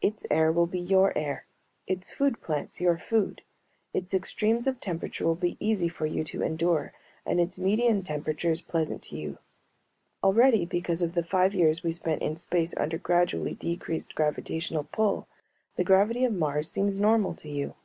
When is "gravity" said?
15.84-16.24